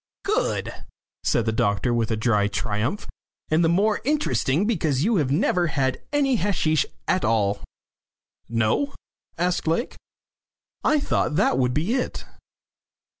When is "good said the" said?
0.25-1.51